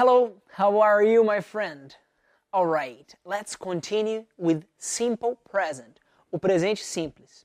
How 0.00 0.80
are 0.80 1.02
you, 1.02 1.22
my 1.22 1.42
friend? 1.42 1.94
Alright, 2.54 3.14
let's 3.26 3.54
continue 3.54 4.24
with 4.38 4.64
simple 4.78 5.36
present, 5.46 6.00
o 6.32 6.38
presente 6.38 6.82
simples. 6.82 7.44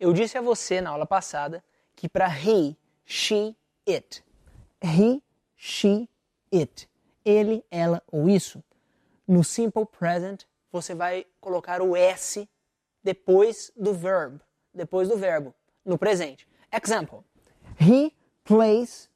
Eu 0.00 0.12
disse 0.12 0.36
a 0.36 0.40
você 0.40 0.80
na 0.80 0.90
aula 0.90 1.06
passada 1.06 1.62
que 1.94 2.08
para 2.08 2.26
he, 2.26 2.76
she, 3.04 3.54
it, 3.88 4.20
he, 4.82 5.22
she, 5.56 6.08
it, 6.52 6.88
ele, 7.24 7.64
ela 7.70 8.02
ou 8.10 8.28
isso, 8.28 8.64
no 9.28 9.44
simple 9.44 9.86
present 9.86 10.42
você 10.72 10.96
vai 10.96 11.24
colocar 11.40 11.80
o 11.80 11.94
s 11.94 12.48
depois 13.04 13.70
do 13.76 13.94
verb, 13.94 14.40
depois 14.74 15.08
do 15.08 15.16
verbo, 15.16 15.54
no 15.84 15.96
presente. 15.96 16.48
Example: 16.72 17.22
He 17.80 18.12
plays 18.42 19.08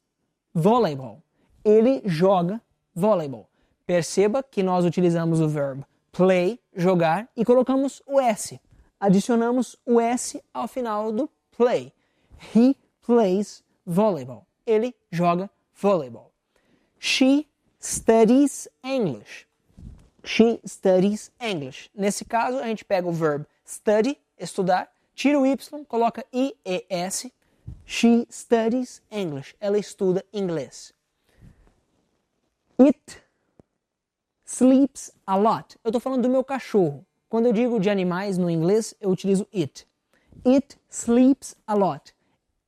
volleyball. 0.55 1.21
Ele 1.65 2.01
joga 2.05 2.63
volleyball. 2.97 3.47
Perceba 3.87 4.43
que 4.43 4.63
nós 4.63 4.85
utilizamos 4.85 5.41
o 5.41 5.49
verbo 5.49 5.87
play, 6.11 6.59
jogar, 6.75 7.29
e 7.37 7.45
colocamos 7.45 8.03
o 8.07 8.19
S. 8.19 8.59
Adicionamos 8.99 9.77
o 9.85 10.01
S 10.01 10.43
ao 10.55 10.67
final 10.67 11.13
do 11.13 11.29
play. 11.55 11.93
He 12.55 12.75
plays 13.07 13.63
volleyball. 13.85 14.47
Ele 14.67 14.95
joga 15.13 15.51
volleyball. 15.75 16.33
She 16.99 17.47
studies 17.79 18.67
English. 18.83 19.47
She 20.25 20.59
studies 20.65 21.31
English. 21.39 21.91
Nesse 21.95 22.25
caso, 22.25 22.59
a 22.59 22.67
gente 22.67 22.85
pega 22.85 23.07
o 23.07 23.13
verbo 23.13 23.47
study, 23.65 24.19
estudar, 24.39 24.91
tira 25.15 25.39
o 25.39 25.47
Y, 25.47 25.85
coloca 25.87 26.25
I-E-S. 26.33 27.31
She 27.85 28.27
studies 28.31 29.03
English. 29.11 29.55
Ela 29.61 29.79
estuda 29.79 30.25
inglês. 30.33 30.95
It 32.79 33.23
sleeps 34.45 35.11
a 35.27 35.37
lot. 35.37 35.79
Eu 35.83 35.89
estou 35.89 36.01
falando 36.01 36.23
do 36.23 36.29
meu 36.29 36.45
cachorro. 36.45 37.07
Quando 37.29 37.47
eu 37.47 37.53
digo 37.53 37.81
de 37.81 37.91
animais 37.91 38.39
no 38.39 38.51
inglês, 38.51 38.95
eu 39.01 39.11
utilizo 39.11 39.47
it. 39.55 39.87
It 40.47 40.79
sleeps 40.91 41.57
a 41.67 41.75
lot. 41.75 42.15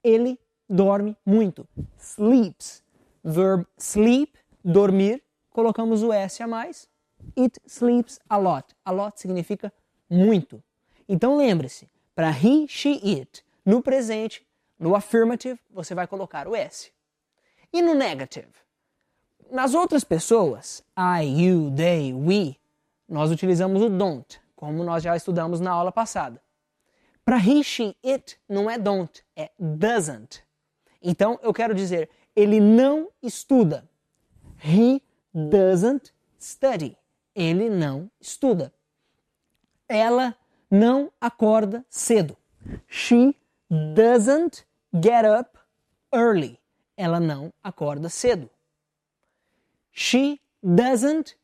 Ele 0.03 0.39
dorme 0.69 1.17
muito. 1.25 1.69
Sleeps. 1.98 2.83
Verb 3.23 3.67
sleep, 3.79 4.39
dormir. 4.64 5.23
Colocamos 5.51 6.03
o 6.03 6.12
S 6.12 6.42
a 6.42 6.47
mais. 6.47 6.89
It 7.36 7.61
sleeps 7.67 8.19
a 8.29 8.36
lot. 8.36 8.75
A 8.84 8.91
lot 8.91 9.20
significa 9.20 9.73
muito. 10.09 10.62
Então 11.09 11.36
lembre-se, 11.36 11.89
para 12.14 12.31
he, 12.31 12.67
she, 12.69 13.01
it, 13.05 13.45
no 13.64 13.83
presente, 13.83 14.47
no 14.79 14.95
affirmative, 14.95 15.59
você 15.70 15.95
vai 15.95 16.06
colocar 16.06 16.48
o 16.48 16.55
S. 16.55 16.91
E 17.73 17.83
no 17.83 17.95
negative? 17.95 18.48
Nas 19.51 19.75
outras 19.75 20.05
pessoas, 20.05 20.85
I, 20.97 21.25
you, 21.25 21.73
they, 21.75 22.13
we, 22.13 22.57
nós 23.09 23.31
utilizamos 23.31 23.83
o 23.83 23.89
don't, 23.89 24.41
como 24.55 24.85
nós 24.85 25.03
já 25.03 25.17
estudamos 25.17 25.61
na 25.61 25.71
aula 25.71 25.91
passada. 25.91 26.41
Para 27.25 27.39
he, 27.39 27.63
she, 27.63 27.97
it 28.05 28.39
não 28.49 28.71
é 28.71 28.79
don't, 28.79 29.25
é 29.35 29.51
doesn't. 29.59 30.43
Então 31.03 31.39
eu 31.43 31.53
quero 31.53 31.75
dizer, 31.75 32.11
ele 32.35 32.61
não 32.61 33.09
estuda. 33.23 33.89
He 34.63 35.01
doesn't 35.33 36.13
study. 36.39 36.97
Ele 37.35 37.71
não 37.71 38.11
estuda. 38.21 38.73
Ela 39.89 40.37
não 40.71 41.11
acorda 41.21 41.85
cedo. 41.89 42.37
She 42.87 43.35
doesn't 43.71 44.67
get 44.95 45.25
up 45.25 45.59
early. 46.13 46.59
Ela 46.97 47.21
não 47.21 47.53
acorda 47.63 48.09
cedo. 48.09 48.51
She 50.01 50.41
doesn't 50.63 51.35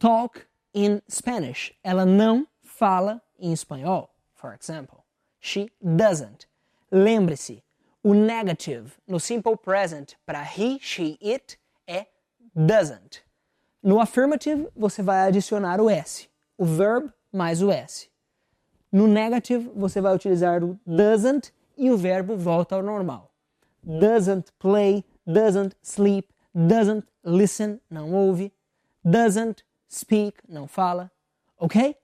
talk 0.00 0.46
in 0.72 1.02
Spanish. 1.06 1.74
Ela 1.84 2.06
não 2.06 2.46
fala 2.62 3.20
em 3.38 3.52
espanhol, 3.52 4.08
for 4.34 4.54
example. 4.54 5.04
She 5.38 5.70
doesn't. 5.82 6.46
Lembre-se, 6.90 7.62
o 8.02 8.14
negative 8.14 8.94
no 9.06 9.20
simple 9.20 9.54
present 9.54 10.14
para 10.24 10.42
he, 10.44 10.78
she, 10.80 11.18
it 11.20 11.58
é 11.86 12.06
doesn't. 12.56 13.22
No 13.82 14.00
affirmative, 14.00 14.68
você 14.74 15.02
vai 15.02 15.28
adicionar 15.28 15.82
o 15.82 15.90
S, 15.90 16.26
o 16.56 16.64
verb 16.64 17.12
mais 17.30 17.60
o 17.60 17.70
S. 17.70 18.08
No 18.90 19.06
negative, 19.06 19.70
você 19.76 20.00
vai 20.00 20.14
utilizar 20.14 20.64
o 20.64 20.80
doesn't 20.86 21.52
e 21.76 21.90
o 21.90 21.98
verbo 21.98 22.34
volta 22.34 22.76
ao 22.76 22.82
normal. 22.82 23.30
Doesn't 23.82 24.50
play, 24.58 25.04
doesn't 25.26 25.76
sleep, 25.82 26.33
doesn't 26.54 27.04
listen, 27.24 27.80
não 27.90 28.12
ouve, 28.14 28.52
doesn't 29.04 29.64
speak, 29.88 30.34
não 30.48 30.66
fala. 30.66 31.10
Ok? 31.58 31.96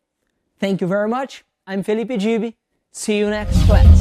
Thank 0.59 0.83
you 0.83 0.89
very 0.89 1.09
much. 1.09 1.45
I'm 1.67 1.83
Felipe 1.83 2.17
Gibi. 2.19 2.57
See 2.93 3.19
you 3.19 3.31
next 3.31 3.65
class. 3.67 4.00